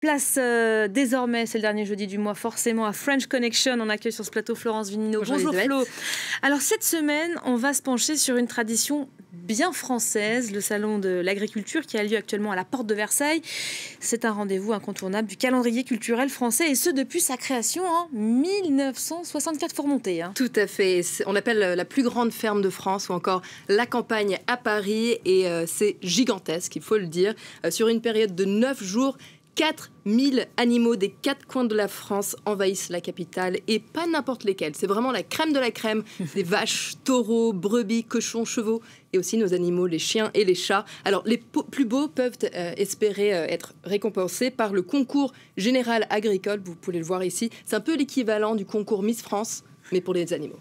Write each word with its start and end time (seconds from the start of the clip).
Place 0.00 0.36
euh, 0.38 0.88
désormais, 0.88 1.44
c'est 1.44 1.58
le 1.58 1.62
dernier 1.62 1.84
jeudi 1.84 2.06
du 2.06 2.16
mois, 2.16 2.34
forcément 2.34 2.86
à 2.86 2.92
French 2.94 3.26
Connection. 3.26 3.76
On 3.78 3.90
accueille 3.90 4.12
sur 4.12 4.24
ce 4.24 4.30
plateau 4.30 4.54
Florence 4.54 4.88
Vinino. 4.88 5.22
Bonjour, 5.26 5.54
Flo. 5.54 5.84
Alors 6.40 6.62
cette 6.62 6.82
semaine, 6.82 7.38
on 7.44 7.56
va 7.56 7.74
se 7.74 7.82
pencher 7.82 8.16
sur 8.16 8.36
une 8.36 8.46
tradition 8.46 9.10
bien 9.32 9.72
française, 9.72 10.52
le 10.52 10.62
salon 10.62 10.98
de 10.98 11.08
l'agriculture 11.08 11.82
qui 11.82 11.98
a 11.98 12.02
lieu 12.02 12.16
actuellement 12.16 12.50
à 12.50 12.56
la 12.56 12.64
porte 12.64 12.86
de 12.86 12.94
Versailles. 12.94 13.42
C'est 14.00 14.24
un 14.24 14.32
rendez-vous 14.32 14.72
incontournable 14.72 15.28
du 15.28 15.36
calendrier 15.36 15.84
culturel 15.84 16.30
français 16.30 16.70
et 16.70 16.74
ce 16.74 16.88
depuis 16.88 17.20
sa 17.20 17.36
création 17.36 17.84
en 17.84 18.08
1964. 18.12 19.74
Faut 19.74 19.82
remonter. 19.82 20.22
Hein. 20.22 20.32
Tout 20.34 20.52
à 20.56 20.66
fait. 20.66 21.02
On 21.26 21.32
l'appelle 21.32 21.58
la 21.58 21.84
plus 21.84 22.02
grande 22.02 22.32
ferme 22.32 22.62
de 22.62 22.70
France 22.70 23.10
ou 23.10 23.12
encore 23.12 23.42
la 23.68 23.84
campagne 23.84 24.38
à 24.46 24.56
Paris 24.56 25.18
et 25.26 25.46
euh, 25.46 25.66
c'est 25.66 25.96
gigantesque, 26.02 26.76
il 26.76 26.82
faut 26.82 26.96
le 26.96 27.06
dire. 27.06 27.34
Euh, 27.66 27.70
sur 27.70 27.88
une 27.88 28.00
période 28.00 28.34
de 28.34 28.44
9 28.44 28.82
jours, 28.82 29.18
4000 29.54 30.46
animaux 30.56 30.96
des 30.96 31.10
quatre 31.10 31.46
coins 31.46 31.64
de 31.64 31.74
la 31.74 31.88
France 31.88 32.36
envahissent 32.46 32.88
la 32.88 33.00
capitale 33.00 33.58
et 33.68 33.78
pas 33.78 34.06
n'importe 34.06 34.44
lesquels. 34.44 34.74
C'est 34.74 34.86
vraiment 34.86 35.12
la 35.12 35.22
crème 35.22 35.52
de 35.52 35.58
la 35.58 35.70
crème. 35.70 36.02
Des 36.34 36.42
vaches, 36.42 36.94
taureaux, 37.04 37.52
brebis, 37.52 38.04
cochons, 38.04 38.44
chevaux 38.44 38.80
et 39.12 39.18
aussi 39.18 39.36
nos 39.36 39.52
animaux, 39.52 39.86
les 39.86 39.98
chiens 39.98 40.30
et 40.34 40.44
les 40.44 40.54
chats. 40.54 40.84
Alors 41.04 41.22
les 41.26 41.38
plus 41.38 41.84
beaux 41.84 42.08
peuvent 42.08 42.38
euh, 42.54 42.72
espérer 42.76 43.34
euh, 43.34 43.46
être 43.48 43.74
récompensés 43.84 44.50
par 44.50 44.72
le 44.72 44.82
concours 44.82 45.32
général 45.56 46.06
agricole. 46.10 46.60
Vous 46.64 46.74
pouvez 46.74 46.98
le 46.98 47.04
voir 47.04 47.24
ici. 47.24 47.50
C'est 47.64 47.76
un 47.76 47.80
peu 47.80 47.96
l'équivalent 47.96 48.54
du 48.54 48.64
concours 48.64 49.02
Miss 49.02 49.22
France 49.22 49.64
mais 49.92 50.00
pour 50.00 50.14
les 50.14 50.32
animaux. 50.32 50.58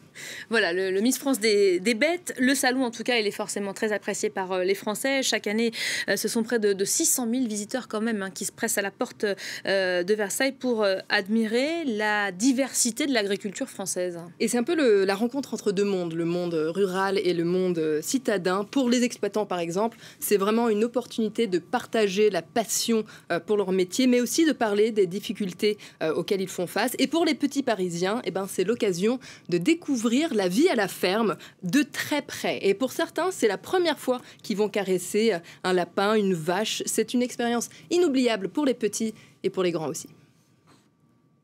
Voilà, 0.50 0.74
le, 0.74 1.00
Miss 1.02 1.18
France 1.18 1.40
des, 1.40 1.80
bêtes. 1.80 2.34
Le 2.40 2.56
salon, 2.56 2.84
en 2.84 2.92
tout 2.92 3.04
cas, 3.04 3.18
il 3.18 3.28
est 3.28 3.32
forcément 3.32 3.74
très 3.74 3.92
apprécié 3.92 4.30
par 4.30 4.52
euh, 4.52 4.64
les 4.64 4.76
Français. 4.76 5.24
Chaque 5.24 5.48
année, 5.48 5.72
euh, 6.08 6.16
ce 6.16 6.28
sont 6.28 6.44
près 6.44 6.60
de, 6.60 6.86
600 6.86 7.28
000 7.32 7.48
visiteurs 7.48 7.88
quand 7.88 8.02
même 8.02 8.22
hein, 8.22 8.32
qui 8.32 8.46
se 8.46 8.52
pressent 8.52 8.78
à 8.78 8.82
la 8.82 8.92
porte 8.92 9.26
euh, 9.66 10.04
de 10.04 10.14
Versailles 10.14 10.54
pour 10.54 10.86
admirer 11.10 11.86
la 11.86 12.32
diversité 12.32 13.06
de 13.06 13.14
l'agriculture 13.14 13.70
française. 13.70 14.20
Et 14.40 14.48
c'est 14.48 14.58
un 14.58 14.64
peu 14.64 14.76
la 15.06 15.16
rencontre 15.16 15.54
entre 15.54 15.72
deux 15.72 15.84
mondes, 15.84 16.14
le 16.14 16.26
monde 16.26 16.54
rural 16.54 17.20
et 17.20 17.34
le 17.34 17.44
monde 17.44 18.00
citadin. 18.02 18.64
Pour 18.64 18.90
les 18.90 19.04
exploitants, 19.04 19.46
par 19.46 19.60
exemple, 19.60 19.98
c'est 20.20 20.38
vraiment 20.38 20.70
une 20.70 20.84
opportunité 20.84 21.48
de 21.48 21.60
partager 21.60 22.30
la 22.30 22.42
passion 22.42 23.04
pour 23.46 23.58
leur 23.58 23.72
métier, 23.72 24.08
mais 24.08 24.22
aussi 24.22 24.46
de 24.46 24.52
parler 24.52 24.92
des 24.92 25.08
difficultés 25.08 25.78
auxquelles 26.02 26.42
ils 26.42 26.48
font 26.48 26.68
face. 26.68 26.94
Et 27.00 27.08
pour 27.08 27.26
les 27.26 27.36
petits 27.36 27.64
Parisiens, 27.64 28.22
eh 28.26 28.32
ben, 28.32 28.48
c'est 28.48 28.64
l'occasion 28.64 29.19
de 29.50 29.58
découvrir 29.58 30.34
la 30.34 30.48
vie 30.48 30.70
à 30.70 30.76
la 30.76 30.88
ferme 30.88 31.38
de 31.64 31.84
très 31.84 32.22
près. 32.22 32.60
Et 32.62 32.74
pour 32.74 32.92
certains, 32.92 33.32
c'est 33.32 33.48
la 33.48 33.58
première 33.58 34.00
fois 34.00 34.22
qu'ils 34.44 34.58
vont 34.58 34.70
caresser 34.70 35.34
un 35.64 35.74
lapin, 35.74 36.16
une 36.16 36.34
vache. 36.34 36.84
C'est 36.86 37.14
une 37.14 37.22
expérience 37.22 37.70
inoubliable 37.90 38.50
pour 38.50 38.66
les 38.66 38.74
petits 38.74 39.14
et 39.44 39.50
pour 39.50 39.64
les 39.64 39.72
grands 39.72 39.88
aussi. 39.88 40.10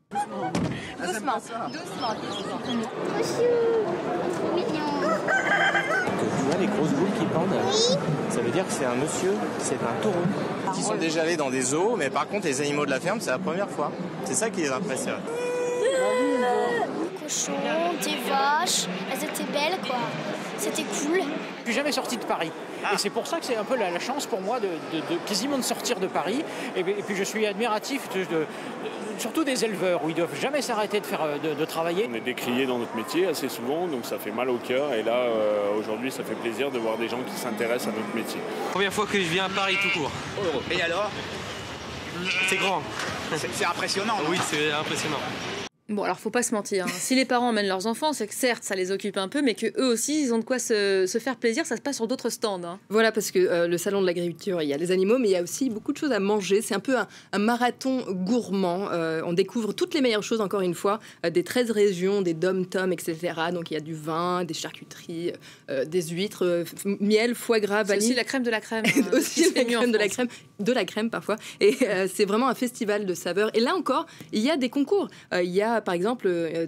Doucement, 0.08 0.52
doucement, 0.98 1.68
doucement. 1.68 2.14
Tu 6.38 6.44
vois 6.44 6.60
les 6.60 6.66
grosses 6.66 6.90
boules 6.90 7.10
qui 7.18 7.26
pendent 7.26 7.50
Ça 8.30 8.40
veut 8.40 8.50
dire 8.50 8.66
que 8.66 8.72
c'est 8.72 8.84
un 8.84 8.94
monsieur, 8.94 9.32
c'est 9.58 9.74
un 9.74 10.02
taureau. 10.02 10.14
Ils 10.76 10.82
sont 10.82 10.94
déjà 10.96 11.22
allés 11.22 11.36
dans 11.36 11.50
des 11.50 11.62
zoos, 11.62 11.96
mais 11.96 12.08
par 12.08 12.28
contre 12.28 12.46
les 12.46 12.60
animaux 12.60 12.86
de 12.86 12.90
la 12.90 13.00
ferme, 13.00 13.20
c'est 13.20 13.30
la 13.30 13.38
première 13.38 13.68
fois. 13.68 13.90
C'est 14.24 14.34
ça 14.34 14.48
qui 14.48 14.60
les 14.60 14.70
impressionne 14.70 15.20
des 17.26 18.16
vaches, 18.28 18.86
elles 19.12 19.24
étaient 19.24 19.52
belles 19.52 19.78
quoi. 19.86 19.96
C'était 20.58 20.84
cool. 20.84 21.20
Je 21.60 21.64
suis 21.64 21.74
jamais 21.74 21.92
sorti 21.92 22.16
de 22.16 22.24
Paris. 22.24 22.50
Ah. 22.84 22.94
Et 22.94 22.98
c'est 22.98 23.10
pour 23.10 23.26
ça 23.26 23.38
que 23.38 23.44
c'est 23.44 23.56
un 23.56 23.64
peu 23.64 23.76
la, 23.76 23.98
chance 23.98 24.26
pour 24.26 24.40
moi 24.40 24.58
de, 24.60 24.68
quasiment 25.26 25.58
de 25.58 25.62
sortir 25.62 25.98
de 25.98 26.06
Paris. 26.06 26.44
Et, 26.76 26.82
puis 26.82 27.16
je 27.16 27.24
suis 27.24 27.46
admiratif 27.46 28.08
de, 28.10 28.46
surtout 29.18 29.44
des 29.44 29.64
éleveurs 29.64 30.04
où 30.04 30.10
ils 30.10 30.14
doivent 30.14 30.38
jamais 30.40 30.62
s'arrêter 30.62 31.00
de 31.00 31.06
faire 31.06 31.26
de, 31.42 31.64
travailler. 31.64 32.08
On 32.10 32.14
est 32.14 32.20
décrié 32.20 32.66
dans 32.66 32.78
notre 32.78 32.94
métier 32.94 33.26
assez 33.26 33.48
souvent, 33.48 33.86
donc 33.86 34.04
ça 34.04 34.18
fait 34.18 34.30
mal 34.30 34.48
au 34.48 34.58
cœur. 34.58 34.94
Et 34.94 35.02
là, 35.02 35.16
euh, 35.16 35.78
aujourd'hui, 35.78 36.10
ça 36.10 36.22
fait 36.22 36.34
plaisir 36.34 36.70
de 36.70 36.78
voir 36.78 36.96
des 36.96 37.08
gens 37.08 37.20
qui 37.26 37.36
s'intéressent 37.36 37.88
à 37.88 37.96
notre 37.96 38.14
métier. 38.14 38.40
Première 38.72 38.92
fois 38.92 39.06
que 39.06 39.18
je 39.18 39.28
viens 39.28 39.46
à 39.46 39.50
Paris 39.50 39.76
tout 39.82 39.98
court. 39.98 40.10
Et 40.70 40.80
alors? 40.80 41.10
C'est 42.48 42.56
grand. 42.56 42.82
C'est 43.34 43.64
impressionnant. 43.64 44.16
Oui, 44.28 44.38
c'est 44.48 44.72
impressionnant. 44.72 45.18
Bon, 45.88 46.02
alors 46.02 46.18
faut 46.18 46.30
pas 46.30 46.42
se 46.42 46.52
mentir. 46.52 46.86
Hein. 46.86 46.90
Si 46.92 47.14
les 47.14 47.24
parents 47.24 47.50
emmènent 47.50 47.68
leurs 47.68 47.86
enfants, 47.86 48.12
c'est 48.12 48.26
que 48.26 48.34
certes, 48.34 48.64
ça 48.64 48.74
les 48.74 48.90
occupe 48.90 49.16
un 49.18 49.28
peu, 49.28 49.40
mais 49.40 49.54
que 49.54 49.66
eux 49.80 49.86
aussi, 49.86 50.20
ils 50.20 50.34
ont 50.34 50.38
de 50.38 50.44
quoi 50.44 50.58
se, 50.58 51.06
faire 51.20 51.36
plaisir. 51.36 51.64
Ça 51.64 51.76
se 51.76 51.80
passe 51.80 51.96
sur 51.96 52.08
d'autres 52.08 52.28
stands. 52.28 52.64
Hein. 52.64 52.80
Voilà, 52.88 53.12
parce 53.12 53.30
que 53.30 53.38
euh, 53.38 53.68
le 53.68 53.78
salon 53.78 54.00
de 54.00 54.06
l'agriculture, 54.06 54.60
il 54.62 54.68
y 54.68 54.74
a 54.74 54.76
les 54.78 54.90
animaux, 54.90 55.18
mais 55.18 55.28
il 55.28 55.32
y 55.32 55.36
a 55.36 55.42
aussi 55.42 55.70
beaucoup 55.70 55.92
de 55.92 55.96
choses 55.96 56.10
à 56.10 56.18
manger. 56.18 56.60
C'est 56.60 56.74
un 56.74 56.80
peu 56.80 56.96
un, 56.96 57.38
marathon 57.38 58.04
gourmand. 58.10 58.88
Euh, 58.90 59.22
on 59.24 59.32
découvre 59.32 59.72
toutes 59.72 59.94
les 59.94 60.00
meilleures 60.00 60.24
choses, 60.24 60.40
encore 60.40 60.62
une 60.62 60.74
fois, 60.74 60.98
euh, 61.24 61.30
des 61.30 61.44
13 61.44 61.70
régions, 61.70 62.20
des 62.20 62.34
dom-toms, 62.34 62.92
etc. 62.92 63.34
Donc 63.52 63.70
il 63.70 63.74
y 63.74 63.76
a 63.76 63.80
du 63.80 63.94
vin, 63.94 64.42
des 64.42 64.54
charcuteries, 64.54 65.34
des 65.86 66.02
huîtres, 66.02 66.64
miel, 66.84 67.36
foie 67.36 67.60
gras, 67.60 67.84
vanille. 67.84 68.08
Aussi 68.08 68.14
la 68.16 68.24
crème 68.24 68.42
de 68.42 68.50
la 68.50 68.60
crème. 68.60 68.84
aussi 69.12 69.52
la 69.54 69.64
crème 69.64 69.92
de 69.92 69.98
la 69.98 70.08
crème, 70.08 70.28
de 70.58 70.72
la 70.72 70.84
crème 70.84 71.10
parfois. 71.10 71.36
Et 71.60 71.76
c'est 72.12 72.24
vraiment 72.24 72.48
un 72.48 72.54
festival 72.54 73.06
de 73.06 73.14
saveurs. 73.14 73.50
Et 73.54 73.60
là 73.60 73.74
encore, 73.74 74.06
il 74.32 74.40
y 74.40 74.50
a 74.50 74.56
des 74.56 74.70
concours. 74.70 75.08
Il 75.32 75.50
y 75.50 75.62
a 75.62 75.80
par 75.80 75.94
exemple 75.94 76.26
euh, 76.26 76.66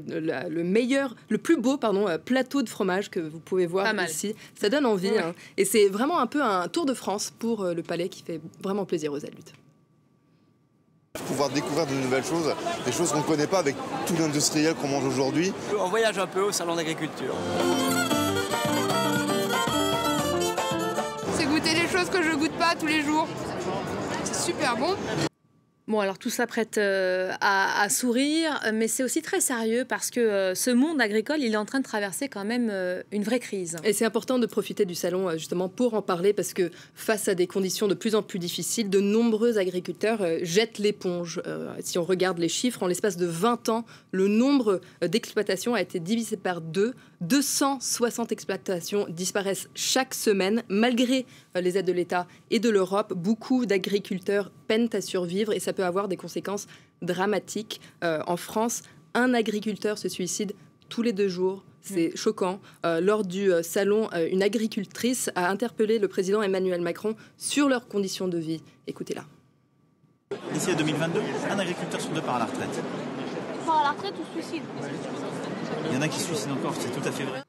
le 0.49 0.65
meilleur, 0.65 1.15
le 1.29 1.39
plus 1.39 1.57
beau 1.57 1.77
pardon, 1.77 2.09
euh, 2.09 2.19
plateau 2.19 2.63
de 2.63 2.69
fromage 2.69 3.11
que 3.11 3.21
vous 3.21 3.41
pouvez 3.41 3.67
voir 3.67 3.93
ici. 4.05 4.35
Ça 4.59 4.69
donne 4.69 4.87
envie. 4.87 5.17
Hein. 5.19 5.35
Et 5.57 5.65
c'est 5.65 5.89
vraiment 5.89 6.19
un 6.19 6.27
peu 6.27 6.43
un 6.43 6.69
tour 6.69 6.87
de 6.87 6.95
France 6.95 7.33
pour 7.39 7.63
euh, 7.63 7.75
le 7.75 7.83
palais 7.83 8.09
qui 8.09 8.23
fait 8.23 8.41
vraiment 8.63 8.85
plaisir 8.85 9.13
aux 9.13 9.25
adultes 9.25 9.53
pouvoir 11.27 11.49
découvrir 11.49 11.85
de 11.85 11.95
nouvelles 11.95 12.25
choses, 12.25 12.55
des 12.87 12.93
choses 12.93 13.11
qu'on 13.11 13.19
ne 13.19 13.25
connaît 13.25 13.49
pas 13.49 13.59
avec 13.59 13.75
tout 14.07 14.15
l'industriel 14.21 14.75
qu'on 14.75 14.87
mange 14.87 15.05
aujourd'hui. 15.05 15.53
On 15.77 15.89
voyage 15.89 16.17
un 16.17 16.29
peu 16.29 16.43
au 16.43 16.53
salon 16.53 16.77
d'agriculture. 16.77 17.35
Goûter 21.59 21.75
des 21.75 21.89
choses 21.89 22.09
que 22.09 22.23
je 22.23 22.37
goûte 22.37 22.53
pas 22.53 22.75
tous 22.79 22.87
les 22.87 23.03
jours. 23.03 23.27
C'est 24.25 24.53
super 24.53 24.77
bon. 24.77 24.95
Bon, 25.89 26.01
alors 26.01 26.19
tout 26.19 26.29
ça 26.29 26.47
prête 26.47 26.77
euh, 26.77 27.33
à, 27.41 27.89
sourire, 27.89 28.61
mais 28.75 28.89
c'est 28.89 29.03
aussi 29.03 29.23
très 29.23 29.41
sérieux 29.41 29.87
parce 29.89 30.11
que 30.11 30.21
euh, 30.21 30.55
ce 30.55 30.69
monde 30.69 31.01
agricole, 31.01 31.39
il 31.41 31.55
est 31.55 31.57
en 31.57 31.65
train 31.65 31.79
de 31.79 31.85
traverser 31.85 32.29
quand 32.29 32.45
même 32.45 32.69
euh, 32.71 33.03
une 33.11 33.23
vraie 33.23 33.39
crise. 33.39 33.77
Et 33.85 33.95
c'est 33.95 34.05
important 34.05 34.39
de 34.39 34.45
profiter 34.45 34.85
du 34.85 34.95
salon 34.95 35.31
justement 35.39 35.71
pour 35.71 35.95
en 35.95 36.03
parler 36.03 36.35
parce 36.35 36.53
que 36.53 36.71
face 36.95 37.27
à 37.29 37.35
des 37.35 37.47
conditions 37.47 37.89
de 37.89 37.95
plus 37.95 38.15
en 38.15 38.23
plus 38.23 38.39
difficiles, 38.39 38.91
de 38.91 39.01
nombreux 39.01 39.57
agriculteurs 39.57 40.21
jettent 40.43 40.77
l'éponge. 40.77 41.41
si 41.81 41.97
on 41.97 42.05
regarde 42.05 42.37
les 42.37 42.51
chiffres, 42.51 42.83
en 42.83 42.87
l'espace 42.87 43.17
de 43.17 43.25
20 43.25 43.71
ans, 43.71 43.87
le 44.13 44.29
nombre 44.29 44.83
d'exploitations 45.01 45.73
a 45.73 45.81
été 45.81 46.01
divisé 46.01 46.37
par 46.37 46.61
deux. 46.61 46.93
260 47.21 48.31
exploitations 48.31 49.07
disparaissent 49.09 49.69
chaque 49.75 50.15
semaine 50.15 50.63
malgré 50.69 51.27
les 51.57 51.77
aides 51.77 51.87
de 51.87 51.93
l'État 51.93 52.29
et 52.51 52.61
de 52.61 52.69
l'Europe. 52.69 53.15
Beaucoup 53.15 53.67
d'agriculteurs 53.67 54.53
peinent 54.69 54.91
à 54.93 55.01
survivre 55.01 55.53
et 55.53 55.59
ça 55.59 55.73
peut 55.79 55.85
avoir 55.85 56.09
des 56.09 56.17
conséquences 56.17 56.67
dramatiques. 57.03 57.81
Euh, 58.03 58.21
en 58.27 58.37
France, 58.37 58.83
un 59.15 59.33
agriculteur 59.33 59.97
se 59.97 60.09
suicide 60.09 60.55
tous 60.89 61.03
les 61.03 61.13
deux 61.13 61.29
jours. 61.29 61.65
C'est 61.83 62.17
choquant. 62.17 62.59
Euh, 62.85 63.01
lors 63.01 63.25
du 63.25 63.53
euh, 63.53 63.63
salon, 63.63 64.11
une 64.33 64.43
agricultrice 64.43 65.31
a 65.37 65.49
interpellé 65.49 66.01
le 66.01 66.09
président 66.09 66.43
Emmanuel 66.43 66.81
Macron 66.81 67.15
sur 67.37 67.69
leurs 67.69 67.87
conditions 67.87 68.27
de 68.27 68.39
vie. 68.39 68.61
Écoutez-la. 68.89 69.25
D'ici 70.53 70.73
à 70.73 70.75
2022, 70.75 71.21
un 71.49 71.59
agriculteur 71.61 72.01
sur 72.01 72.11
deux 72.11 72.21
part 72.21 72.37
à 72.37 72.39
la 72.41 72.45
retraite. 72.47 72.83
Part 73.65 73.79
à 73.79 73.83
la 73.85 73.91
retraite 73.93 74.15
ou 74.21 74.41
suicide? 74.41 74.63
Il 75.91 75.95
y 75.95 75.97
en 75.97 76.03
a 76.03 76.09
qui 76.09 76.19
se 76.19 76.27
suicident 76.27 76.55
encore, 76.55 76.75
c'est 76.77 76.91
tout 76.91 77.09
à 77.09 77.13
fait 77.13 77.25
vrai. 77.25 77.48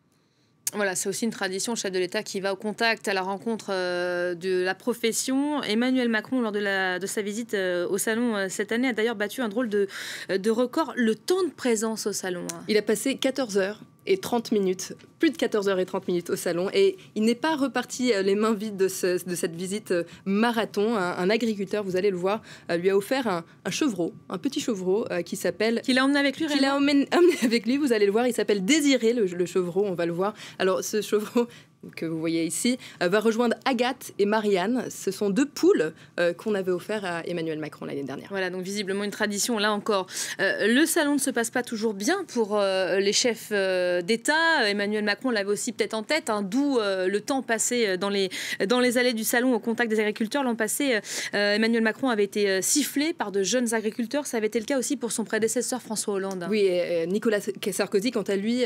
Voilà, 0.74 0.96
c'est 0.96 1.10
aussi 1.10 1.26
une 1.26 1.32
tradition, 1.32 1.74
chef 1.76 1.92
de 1.92 1.98
l'État 1.98 2.22
qui 2.22 2.40
va 2.40 2.54
au 2.54 2.56
contact, 2.56 3.08
à 3.08 3.14
la 3.14 3.22
rencontre 3.22 3.68
euh, 3.70 4.36
de 4.36 4.62
la 4.62 4.76
profession. 4.76 5.64
Emmanuel 5.64 6.10
Macron, 6.10 6.42
lors 6.42 6.52
de, 6.52 6.60
la, 6.60 7.00
de 7.00 7.08
sa 7.08 7.24
visite 7.24 7.56
euh, 7.56 7.88
au 7.88 7.98
salon 7.98 8.36
euh, 8.36 8.48
cette 8.50 8.72
année, 8.72 8.90
a 8.90 8.94
d'ailleurs 8.94 9.16
battu 9.16 9.42
un 9.42 9.50
drôle 9.50 9.70
de, 9.70 9.88
de 10.30 10.50
record, 10.52 10.94
le 10.96 11.16
temps 11.16 11.44
de 11.44 11.50
présence 11.52 12.06
au 12.06 12.14
salon. 12.14 12.46
Hein. 12.54 12.64
Il 12.68 12.78
a 12.78 12.84
passé 12.84 13.16
14 13.16 13.58
heures 13.58 13.82
et 14.10 14.18
30 14.18 14.52
minutes, 14.52 14.94
plus 15.20 15.30
de 15.30 15.38
14h30 15.38 16.02
minutes 16.08 16.30
au 16.32 16.36
salon. 16.36 16.70
Et 16.74 16.98
il 17.16 17.24
n'est 17.24 17.36
pas 17.36 17.56
reparti 17.56 18.12
euh, 18.12 18.24
les 18.24 18.36
mains 18.36 18.54
vides 18.54 18.76
de, 18.76 18.88
cette 18.88 19.56
visite 19.56 19.92
euh, 19.92 20.04
marathon. 20.26 20.96
Un, 20.96 21.30
agriculteur, 21.30 21.84
vous 21.84 21.96
allez 21.96 22.10
le 22.10 22.18
voir, 22.18 22.42
euh, 22.72 22.78
lui 22.78 22.90
a 22.90 22.98
offert 22.98 23.28
un, 23.28 23.44
chevreau, 23.70 24.14
un 24.30 24.40
petit 24.40 24.60
chevreau 24.60 25.06
qui 25.26 25.36
s'appelle... 25.36 25.82
Qu'il 25.84 26.00
a 26.00 26.04
emmené 26.04 26.20
avec 26.20 26.40
lui 26.40 26.48
Qu'il 26.48 26.66
a 26.66 26.76
emmené, 26.78 27.08
avec 27.44 27.68
lui, 27.68 27.78
vous 27.78 27.94
allez 27.94 28.08
le 28.08 28.12
voir. 28.12 28.26
Il 28.28 28.34
s'appelle 28.34 28.66
Désiré, 28.66 29.14
le, 29.14 29.26
le, 29.26 29.46
chevreau, 29.46 29.86
on 29.86 29.94
va 29.94 30.08
le 30.08 30.12
voir. 30.12 30.34
Alors, 30.58 30.84
ce 30.84 31.02
chevreau 31.02 31.48
que 31.96 32.06
vous 32.06 32.20
voyez 32.20 32.46
ici, 32.46 32.78
va 33.00 33.20
rejoindre 33.20 33.56
Agathe 33.66 34.12
et 34.20 34.26
Marianne. 34.26 34.86
Ce 34.90 35.12
sont 35.12 35.30
deux 35.30 35.46
poules 35.46 35.94
qu'on 36.38 36.56
avait 36.56 36.72
offert 36.72 37.06
à 37.06 37.26
Emmanuel 37.26 37.60
Macron 37.60 37.86
l'année 37.86 38.04
dernière. 38.04 38.28
Voilà, 38.30 38.50
donc 38.50 38.62
visiblement 38.64 39.04
une 39.04 39.12
tradition 39.12 39.58
là 39.58 39.72
encore. 39.72 40.08
le 40.40 40.86
salon 40.86 41.14
ne 41.14 41.20
se 41.20 41.30
passe 41.30 41.50
pas 41.50 41.64
toujours 41.64 41.94
bien 41.94 42.24
pour 42.28 42.60
les 42.60 43.14
chefs 43.14 43.52
d'État. 43.52 44.68
Emmanuel 44.68 45.04
Macron 45.04 45.30
l'avait 45.30 45.50
aussi 45.50 45.72
peut-être 45.72 45.94
en 45.94 46.04
tête, 46.04 46.30
hein, 46.30 46.42
d'où 46.42 46.80
le 46.80 47.20
temps 47.20 47.42
passé 47.42 47.98
dans 47.98 48.10
les, 48.10 48.30
dans 48.68 48.80
les 48.80 48.98
allées 48.98 49.14
du 49.14 49.24
salon 49.24 49.54
au 49.54 49.60
contact 49.60 49.90
des 49.90 50.00
agriculteurs. 50.00 50.44
L'an 50.44 50.56
passé, 50.56 51.00
Emmanuel 51.34 51.84
Macron 51.84 52.10
avait 52.10 52.26
été 52.26 52.62
sifflé 52.62 53.14
par 53.14 53.32
de 53.32 53.44
jeunes 53.44 53.74
agriculteurs. 53.74 54.28
Ça 54.28 54.38
avait 54.38 54.48
été 54.48 54.60
le 54.60 54.66
cas 54.66 54.78
aussi 54.78 54.98
pour 54.98 55.12
son 55.12 55.24
prédécesseur 55.24 55.82
François 55.82 56.16
Hollande. 56.16 56.46
Oui, 56.50 56.66
et 56.66 57.08
Nicolas 57.08 57.40
Sarkozy, 57.72 58.12
quant 58.12 58.24
à 58.24 58.36
lui, 58.36 58.64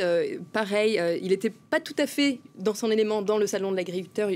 pareil, 0.52 1.00
il 1.22 1.30
n'était 1.30 1.52
pas 1.70 1.80
tout 1.80 1.96
à 2.00 2.08
fait 2.08 2.40
dans 2.58 2.74
son 2.74 2.90
élément 2.90 3.03
dans 3.04 3.38
le 3.38 3.48
salon 3.48 3.72
de 3.72 3.78
l'agriculture, 3.78 4.30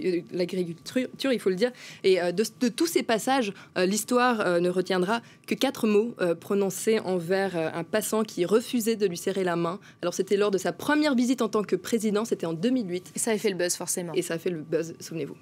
il 1.32 1.40
faut 1.40 1.50
le 1.50 1.56
dire. 1.56 1.72
Et 2.04 2.18
de, 2.18 2.44
de 2.60 2.68
tous 2.68 2.88
ces 2.88 3.04
passages, 3.04 3.54
l'histoire 3.76 4.60
ne 4.60 4.70
retiendra 4.70 5.22
que 5.46 5.56
quatre 5.56 5.88
mots 5.88 6.16
prononcés 6.40 7.00
envers 7.00 7.56
un 7.56 7.84
passant 7.84 8.24
qui 8.24 8.46
refusait 8.46 8.96
de 8.96 9.06
lui 9.06 9.18
serrer 9.18 9.44
la 9.44 9.56
main. 9.56 9.80
Alors 10.02 10.14
c'était 10.14 10.38
lors 10.38 10.52
de 10.52 10.58
sa 10.58 10.72
première 10.72 11.16
visite 11.16 11.42
en 11.42 11.50
tant 11.50 11.64
que 11.64 11.76
président, 11.76 12.26
c'était 12.26 12.46
en 12.46 12.54
2008. 12.54 13.14
Et 13.16 13.20
ça 13.20 13.32
a 13.32 13.38
fait 13.38 13.50
le 13.50 13.56
buzz 13.56 13.76
forcément. 13.76 14.14
Et 14.14 14.22
ça 14.22 14.36
a 14.36 14.38
fait 14.38 14.50
le 14.50 14.62
buzz, 14.62 14.94
souvenez-vous. 15.00 15.36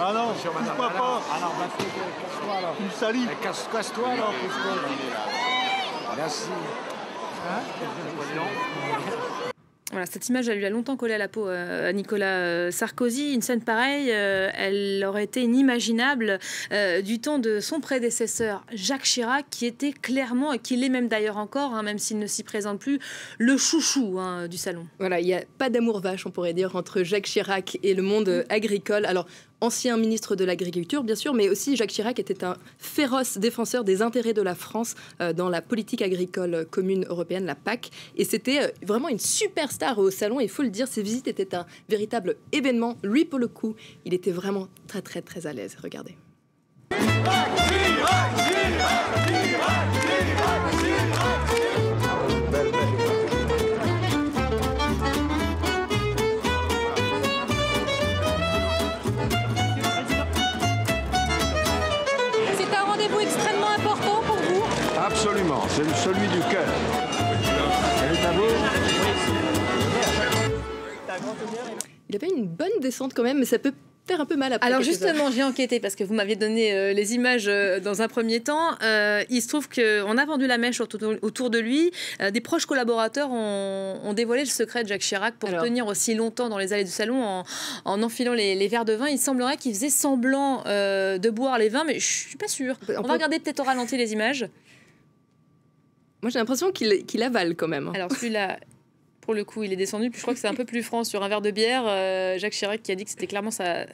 Ah 0.00 0.12
non, 0.14 0.32
touche-moi 0.32 0.88
pas. 0.90 1.22
Alors, 1.34 1.54
bah, 1.58 1.68
casse-toi 1.76 2.54
alors. 2.56 2.76
Tu 2.76 2.82
me 2.84 2.90
salis. 2.90 3.26
Casse-toi 3.42 4.08
alors, 4.08 4.32
Merci. 6.16 6.48
Hein 7.48 7.62
voilà, 9.90 10.04
cette 10.04 10.28
image, 10.28 10.48
elle 10.48 10.58
lui 10.58 10.66
a 10.66 10.70
longtemps 10.70 10.96
collé 10.96 11.14
à 11.14 11.18
la 11.18 11.28
peau 11.28 11.48
euh, 11.48 11.88
à 11.88 11.92
Nicolas 11.94 12.40
euh, 12.40 12.70
Sarkozy. 12.70 13.32
Une 13.32 13.40
scène 13.40 13.62
pareille, 13.62 14.10
euh, 14.10 14.50
elle 14.54 15.02
aurait 15.06 15.24
été 15.24 15.42
inimaginable 15.42 16.38
du 17.02 17.20
temps 17.20 17.38
de 17.38 17.60
son 17.60 17.80
prédécesseur 17.80 18.64
Jacques 18.72 19.04
Chirac, 19.04 19.46
qui 19.50 19.64
était 19.64 19.92
clairement, 19.92 20.52
et 20.52 20.58
qui 20.58 20.76
l'est 20.76 20.88
même 20.90 21.08
d'ailleurs 21.08 21.38
encore, 21.38 21.74
hein, 21.74 21.82
même 21.82 21.98
s'il 21.98 22.18
ne 22.18 22.26
s'y 22.26 22.42
présente 22.42 22.78
plus, 22.78 22.98
le 23.38 23.56
chouchou 23.56 24.18
hein, 24.18 24.46
du 24.48 24.58
salon. 24.58 24.86
Voilà, 24.98 25.20
il 25.20 25.26
n'y 25.26 25.34
a 25.34 25.42
pas 25.56 25.70
d'amour 25.70 26.00
vache, 26.00 26.26
on 26.26 26.30
pourrait 26.30 26.52
dire, 26.52 26.76
entre 26.76 27.02
Jacques 27.02 27.24
Chirac 27.24 27.78
et 27.82 27.94
le 27.94 28.02
monde 28.02 28.44
agricole. 28.50 29.06
Alors, 29.06 29.26
ancien 29.60 29.96
ministre 29.96 30.36
de 30.36 30.44
l'Agriculture, 30.44 31.02
bien 31.02 31.14
sûr, 31.14 31.34
mais 31.34 31.48
aussi 31.48 31.76
Jacques 31.76 31.90
Chirac 31.90 32.18
était 32.18 32.44
un 32.44 32.56
féroce 32.78 33.38
défenseur 33.38 33.84
des 33.84 34.02
intérêts 34.02 34.34
de 34.34 34.42
la 34.42 34.54
France 34.54 34.94
euh, 35.20 35.32
dans 35.32 35.48
la 35.48 35.62
politique 35.62 36.02
agricole 36.02 36.66
commune 36.70 37.04
européenne, 37.08 37.44
la 37.44 37.54
PAC. 37.54 37.90
Et 38.16 38.24
c'était 38.24 38.62
euh, 38.62 38.68
vraiment 38.82 39.08
une 39.08 39.18
au 39.96 40.10
salon. 40.10 40.40
Il 40.40 40.48
faut 40.48 40.62
le 40.62 40.70
dire, 40.70 40.88
ses 40.88 41.02
visites 41.02 41.28
étaient 41.28 41.54
un 41.54 41.66
véritable 41.88 42.36
événement. 42.52 42.96
Lui, 43.02 43.24
pour 43.24 43.38
le 43.38 43.48
coup, 43.48 43.74
il 44.04 44.14
était 44.14 44.32
vraiment 44.32 44.68
très, 44.86 45.02
très, 45.02 45.22
très 45.22 45.46
à 45.46 45.52
l'aise. 45.52 45.76
Regardez. 45.82 46.16
c'est 65.78 65.96
celui 65.96 66.26
du 66.28 66.40
cœur. 66.50 66.66
Il 72.08 72.16
avait 72.16 72.28
une 72.28 72.46
bonne 72.46 72.80
descente 72.80 73.12
quand 73.14 73.22
même, 73.22 73.38
mais 73.38 73.44
ça 73.44 73.58
peut 73.58 73.72
faire 74.08 74.20
un 74.20 74.26
peu 74.26 74.36
mal 74.36 74.52
après. 74.52 74.66
Alors 74.66 74.82
justement, 74.82 75.30
j'ai 75.30 75.42
enquêté 75.42 75.80
parce 75.80 75.94
que 75.94 76.02
vous 76.02 76.14
m'aviez 76.14 76.36
donné 76.36 76.72
euh, 76.72 76.92
les 76.92 77.14
images 77.14 77.46
euh, 77.46 77.78
dans 77.78 78.00
un 78.02 78.08
premier 78.08 78.40
temps. 78.40 78.74
Euh, 78.82 79.22
il 79.28 79.42
se 79.42 79.48
trouve 79.48 79.68
qu'on 79.68 80.16
a 80.16 80.24
vendu 80.24 80.46
la 80.46 80.58
mèche 80.58 80.80
autour, 80.80 81.50
de 81.50 81.58
lui. 81.58 81.92
des 82.32 82.40
proches 82.40 82.66
collaborateurs 82.66 83.30
ont, 83.30 84.12
dévoilé 84.14 84.42
le 84.42 84.48
secret 84.48 84.82
de 84.82 84.88
Jacques 84.88 85.02
Chirac 85.02 85.34
pour 85.34 85.50
tenir 85.50 85.86
aussi 85.86 86.14
longtemps 86.14 86.48
dans 86.48 86.58
les 86.58 86.72
allées 86.72 86.84
du 86.84 86.90
salon 86.90 87.22
en, 87.22 87.44
en 87.84 88.02
enfilant 88.02 88.32
les, 88.32 88.68
verres 88.68 88.86
de 88.86 88.94
vin. 88.94 89.08
Il 89.08 89.18
semblerait 89.18 89.56
qu'il 89.56 89.74
faisait 89.74 89.90
semblant 89.90 90.62
de 90.64 91.30
boire 91.30 91.58
les 91.58 91.68
vins, 91.68 91.84
mais 91.84 91.98
je 91.98 92.06
suis 92.06 92.36
pas 92.36 92.48
sûre. 92.48 92.76
On, 92.88 93.02
va 93.02 93.12
regarder 93.12 93.38
peut-être 93.38 93.60
au 93.60 93.64
ralenti 93.64 93.96
les 93.96 94.12
images. 94.12 94.48
Moi, 96.22 96.30
j'ai 96.30 96.38
l'impression 96.40 96.72
qu'il 96.72 97.22
avale 97.22 97.54
quand 97.54 97.68
même. 97.68 97.88
Hein. 97.88 97.92
Alors, 97.94 98.10
celui-là, 98.10 98.58
pour 99.28 99.34
le 99.34 99.44
coup, 99.44 99.62
il 99.62 99.70
est 99.74 99.76
descendu. 99.76 100.08
Puis 100.08 100.20
je 100.20 100.22
crois 100.22 100.32
que 100.32 100.40
c'est 100.40 100.48
un 100.48 100.54
peu 100.54 100.64
plus 100.64 100.82
franc 100.82 101.04
sur 101.04 101.22
un 101.22 101.28
verre 101.28 101.42
de 101.42 101.50
bière. 101.50 101.84
Euh, 101.86 102.38
Jacques 102.38 102.54
Chirac 102.54 102.82
qui 102.82 102.92
a 102.92 102.94
dit 102.94 103.04
que 103.04 103.10
c'était 103.10 103.26
clairement 103.26 103.50
ça. 103.50 103.84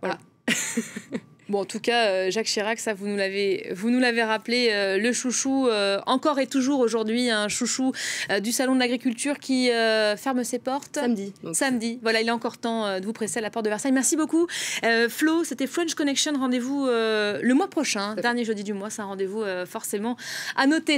Voilà. 0.00 0.16
Bon, 1.50 1.62
en 1.62 1.64
tout 1.64 1.80
cas, 1.80 2.08
euh, 2.08 2.30
Jacques 2.30 2.44
Chirac, 2.46 2.78
ça, 2.78 2.92
vous 2.92 3.06
nous 3.06 3.16
l'avez, 3.16 3.70
vous 3.74 3.88
nous 3.88 4.00
l'avez 4.00 4.22
rappelé, 4.22 4.68
euh, 4.70 4.98
le 4.98 5.14
chouchou, 5.14 5.66
encore 6.06 6.38
et 6.38 6.46
toujours 6.46 6.80
aujourd'hui, 6.80 7.30
un 7.30 7.48
chouchou 7.48 7.92
du 8.42 8.52
Salon 8.52 8.74
de 8.74 8.80
l'Agriculture 8.80 9.38
qui 9.38 9.70
ferme 10.16 10.44
ses 10.44 10.58
portes. 10.58 10.96
Samedi. 10.96 11.32
Samedi. 11.52 12.00
Voilà, 12.02 12.20
il 12.20 12.28
est 12.28 12.32
encore 12.32 12.58
temps 12.58 13.00
de 13.00 13.04
vous 13.04 13.14
presser 13.14 13.38
à 13.38 13.42
la 13.42 13.50
porte 13.50 13.64
de 13.64 13.70
Versailles. 13.70 13.92
Merci 13.92 14.16
beaucoup. 14.16 14.46
Flo, 15.08 15.44
c'était 15.44 15.66
French 15.66 15.94
Connection. 15.94 16.32
Rendez-vous 16.38 16.86
le 16.86 17.52
mois 17.54 17.68
prochain, 17.68 18.14
dernier 18.14 18.44
jeudi 18.44 18.62
du 18.62 18.74
mois. 18.74 18.90
C'est 18.90 19.02
un 19.02 19.06
rendez-vous 19.06 19.42
forcément 19.66 20.16
à 20.56 20.66
noter. 20.66 20.96